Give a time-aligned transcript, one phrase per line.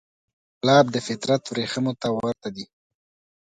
[0.61, 2.65] ګلاب د فطرت وریښمو ته ورته دی.